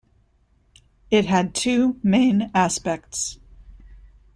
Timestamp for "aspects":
2.55-3.37